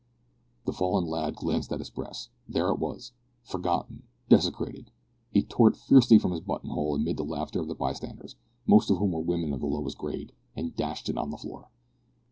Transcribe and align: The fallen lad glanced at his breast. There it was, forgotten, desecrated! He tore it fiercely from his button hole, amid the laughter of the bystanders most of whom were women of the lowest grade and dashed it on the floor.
The 0.65 0.73
fallen 0.73 1.05
lad 1.05 1.35
glanced 1.35 1.71
at 1.71 1.77
his 1.77 1.91
breast. 1.91 2.31
There 2.49 2.69
it 2.69 2.79
was, 2.79 3.11
forgotten, 3.43 4.01
desecrated! 4.29 4.89
He 5.31 5.43
tore 5.43 5.67
it 5.67 5.75
fiercely 5.75 6.17
from 6.17 6.31
his 6.31 6.39
button 6.41 6.71
hole, 6.71 6.95
amid 6.95 7.17
the 7.17 7.23
laughter 7.23 7.59
of 7.61 7.67
the 7.67 7.75
bystanders 7.75 8.35
most 8.65 8.89
of 8.89 8.97
whom 8.97 9.11
were 9.11 9.21
women 9.21 9.53
of 9.53 9.59
the 9.59 9.67
lowest 9.67 9.99
grade 9.99 10.31
and 10.55 10.75
dashed 10.75 11.07
it 11.07 11.19
on 11.19 11.29
the 11.29 11.37
floor. 11.37 11.69